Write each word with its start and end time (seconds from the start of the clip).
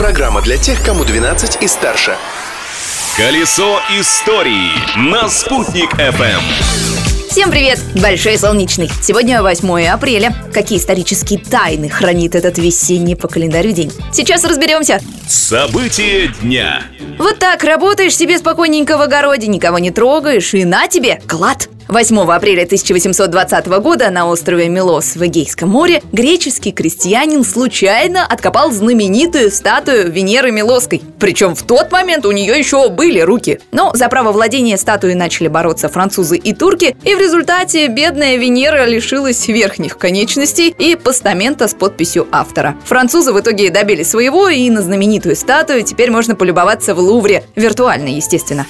Программа 0.00 0.40
для 0.40 0.56
тех, 0.56 0.82
кому 0.82 1.04
12 1.04 1.62
и 1.62 1.68
старше. 1.68 2.16
Колесо 3.18 3.80
истории 3.98 4.70
на 4.96 5.28
«Спутник 5.28 5.92
FM. 5.92 6.40
Всем 7.28 7.50
привет! 7.50 7.78
Большой 8.00 8.38
солнечный. 8.38 8.88
Сегодня 9.02 9.42
8 9.42 9.88
апреля. 9.88 10.34
Какие 10.54 10.78
исторические 10.78 11.38
тайны 11.38 11.90
хранит 11.90 12.34
этот 12.34 12.56
весенний 12.56 13.14
по 13.14 13.28
календарю 13.28 13.72
день? 13.72 13.92
Сейчас 14.10 14.42
разберемся. 14.44 15.02
События 15.28 16.28
дня. 16.40 16.82
Вот 17.18 17.38
так 17.38 17.62
работаешь 17.62 18.16
себе 18.16 18.38
спокойненько 18.38 18.96
в 18.96 19.02
огороде, 19.02 19.48
никого 19.48 19.78
не 19.78 19.90
трогаешь, 19.90 20.54
и 20.54 20.64
на 20.64 20.88
тебе 20.88 21.20
клад. 21.28 21.68
8 21.90 22.20
апреля 22.30 22.62
1820 22.62 23.66
года 23.66 24.10
на 24.10 24.28
острове 24.28 24.68
Милос 24.68 25.16
в 25.16 25.26
Эгейском 25.26 25.70
море 25.70 26.00
греческий 26.12 26.70
крестьянин 26.70 27.42
случайно 27.42 28.24
откопал 28.24 28.70
знаменитую 28.70 29.50
статую 29.50 30.12
Венеры 30.12 30.52
Милосской. 30.52 31.02
Причем 31.18 31.56
в 31.56 31.64
тот 31.64 31.90
момент 31.90 32.26
у 32.26 32.30
нее 32.30 32.56
еще 32.56 32.88
были 32.90 33.18
руки. 33.18 33.58
Но 33.72 33.90
за 33.92 34.08
право 34.08 34.30
владения 34.30 34.78
статуей 34.78 35.16
начали 35.16 35.48
бороться 35.48 35.88
французы 35.88 36.36
и 36.36 36.54
турки, 36.54 36.94
и 37.02 37.14
в 37.16 37.18
результате 37.18 37.88
бедная 37.88 38.36
Венера 38.36 38.84
лишилась 38.86 39.48
верхних 39.48 39.98
конечностей 39.98 40.72
и 40.78 40.94
постамента 40.94 41.66
с 41.66 41.74
подписью 41.74 42.28
автора. 42.30 42.76
Французы 42.84 43.32
в 43.32 43.40
итоге 43.40 43.70
добились 43.70 44.10
своего, 44.10 44.48
и 44.48 44.70
на 44.70 44.82
знаменитую 44.82 45.34
статую 45.34 45.82
теперь 45.82 46.12
можно 46.12 46.36
полюбоваться 46.36 46.94
в 46.94 47.00
Лувре. 47.00 47.42
Виртуально, 47.56 48.08
естественно. 48.08 48.64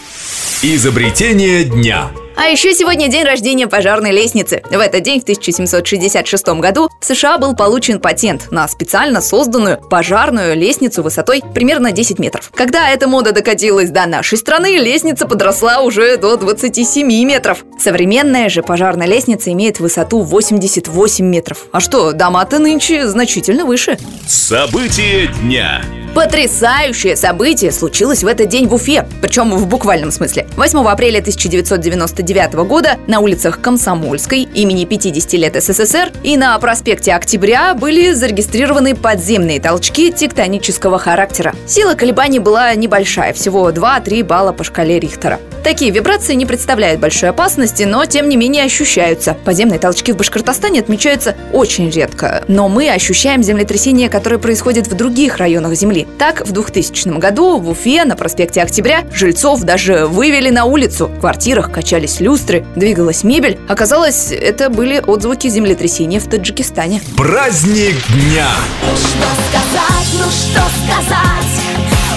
Изобретение 0.62 1.64
дня. 1.64 2.10
А 2.42 2.44
еще 2.44 2.72
сегодня 2.72 3.08
день 3.08 3.24
рождения 3.24 3.68
пожарной 3.68 4.12
лестницы. 4.12 4.62
В 4.70 4.78
этот 4.78 5.02
день, 5.02 5.20
в 5.20 5.24
1766 5.24 6.48
году, 6.58 6.88
в 6.98 7.04
США 7.04 7.36
был 7.36 7.54
получен 7.54 8.00
патент 8.00 8.50
на 8.50 8.66
специально 8.66 9.20
созданную 9.20 9.76
пожарную 9.76 10.56
лестницу 10.56 11.02
высотой 11.02 11.42
примерно 11.52 11.92
10 11.92 12.18
метров. 12.18 12.50
Когда 12.54 12.88
эта 12.88 13.06
мода 13.08 13.32
докатилась 13.32 13.90
до 13.90 14.06
нашей 14.06 14.38
страны, 14.38 14.78
лестница 14.78 15.26
подросла 15.26 15.82
уже 15.82 16.16
до 16.16 16.38
27 16.38 17.06
метров. 17.26 17.62
Современная 17.78 18.48
же 18.48 18.62
пожарная 18.62 19.06
лестница 19.06 19.52
имеет 19.52 19.78
высоту 19.78 20.22
88 20.22 21.22
метров. 21.22 21.66
А 21.72 21.80
что, 21.80 22.12
дома-то 22.12 22.58
нынче 22.58 23.06
значительно 23.06 23.66
выше. 23.66 23.98
События 24.26 25.26
дня. 25.42 25.82
Потрясающее 26.14 27.14
событие 27.14 27.70
случилось 27.70 28.24
в 28.24 28.26
этот 28.26 28.48
день 28.48 28.66
в 28.66 28.74
Уфе, 28.74 29.06
причем 29.22 29.52
в 29.52 29.66
буквальном 29.68 30.10
смысле. 30.10 30.48
8 30.56 30.80
апреля 30.80 31.20
1999 31.20 32.54
года 32.66 32.98
на 33.06 33.20
улицах 33.20 33.60
Комсомольской 33.60 34.42
имени 34.42 34.86
50 34.86 35.32
лет 35.34 35.62
СССР 35.62 36.10
и 36.24 36.36
на 36.36 36.58
проспекте 36.58 37.14
Октября 37.14 37.74
были 37.74 38.12
зарегистрированы 38.12 38.96
подземные 38.96 39.60
толчки 39.60 40.10
тектонического 40.10 40.98
характера. 40.98 41.54
Сила 41.66 41.94
колебаний 41.94 42.40
была 42.40 42.74
небольшая, 42.74 43.32
всего 43.32 43.70
2-3 43.70 44.24
балла 44.24 44.52
по 44.52 44.64
шкале 44.64 44.98
Рихтера. 44.98 45.38
Такие 45.62 45.90
вибрации 45.90 46.34
не 46.34 46.46
представляют 46.46 47.00
большой 47.00 47.28
опасности, 47.28 47.82
но 47.82 48.06
тем 48.06 48.30
не 48.30 48.36
менее 48.36 48.64
ощущаются. 48.64 49.36
Подземные 49.44 49.78
толчки 49.78 50.10
в 50.12 50.16
Башкортостане 50.16 50.80
отмечаются 50.80 51.36
очень 51.52 51.90
редко, 51.90 52.42
но 52.48 52.70
мы 52.70 52.88
ощущаем 52.88 53.42
землетрясения, 53.42 54.08
которые 54.08 54.38
происходят 54.38 54.86
в 54.86 54.94
других 54.94 55.36
районах 55.36 55.74
Земли. 55.74 55.99
Так, 56.18 56.46
в 56.46 56.52
2000 56.52 57.18
году 57.18 57.58
в 57.58 57.68
Уфе 57.68 58.04
на 58.04 58.16
проспекте 58.16 58.62
Октября 58.62 59.04
жильцов 59.12 59.60
даже 59.62 60.06
вывели 60.06 60.50
на 60.50 60.64
улицу. 60.64 61.08
В 61.08 61.20
квартирах 61.20 61.70
качались 61.72 62.20
люстры, 62.20 62.64
двигалась 62.76 63.24
мебель. 63.24 63.58
Оказалось, 63.68 64.32
это 64.32 64.70
были 64.70 65.02
отзвуки 65.06 65.48
землетрясения 65.48 66.20
в 66.20 66.28
Таджикистане. 66.28 67.00
Праздник 67.16 67.96
дня. 68.08 68.48
Ну 68.82 68.96
что 68.96 69.28
сказать, 69.48 70.08
ну 70.14 70.30
что 70.30 70.62
сказать 70.84 71.40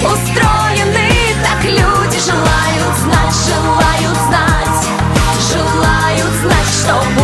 Устроены 0.03 1.09
так 1.43 1.63
люди 1.63 2.19
Желают 2.25 2.97
знать, 3.03 3.35
желают 3.47 4.17
знать 4.27 4.87
Желают 5.53 6.33
знать, 6.41 6.67
что 6.81 6.95
будет 7.15 7.22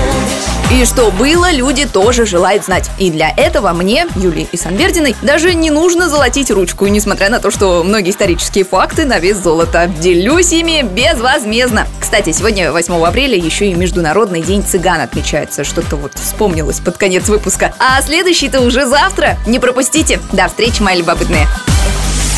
И 0.71 0.85
что 0.85 1.09
было, 1.09 1.51
люди 1.51 1.87
тоже 1.87 2.27
желают 2.27 2.63
знать. 2.63 2.91
И 2.99 3.09
для 3.09 3.31
этого 3.35 3.73
мне, 3.73 4.05
Юлии 4.15 4.47
Исанбердиной, 4.51 5.15
даже 5.23 5.55
не 5.55 5.71
нужно 5.71 6.09
золотить 6.09 6.51
ручку, 6.51 6.85
несмотря 6.85 7.29
на 7.29 7.39
то, 7.39 7.49
что 7.49 7.83
многие 7.83 8.11
исторические 8.11 8.65
факты 8.65 9.05
на 9.05 9.17
вес 9.17 9.37
золота. 9.37 9.91
Делюсь 9.99 10.53
ими 10.53 10.83
безвозмездно. 10.83 11.87
Кстати, 11.99 12.31
сегодня, 12.33 12.71
8 12.71 13.03
апреля, 13.03 13.35
еще 13.35 13.65
и 13.71 13.73
Международный 13.73 14.43
день 14.43 14.63
цыган 14.63 15.01
отмечается. 15.01 15.63
Что-то 15.63 15.95
вот 15.95 16.13
вспомнилось 16.13 16.79
под 16.79 16.97
конец 16.97 17.27
выпуска. 17.29 17.73
А 17.79 17.99
следующий-то 18.03 18.61
уже 18.61 18.85
завтра. 18.85 19.37
Не 19.47 19.57
пропустите. 19.57 20.19
До 20.31 20.47
встречи, 20.47 20.83
мои 20.83 20.99
любопытные. 20.99 21.47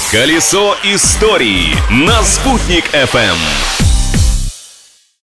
Колесо 0.09 0.75
истории 0.84 1.75
на 1.90 2.24
«Спутник 2.24 2.86
FM. 2.94 3.81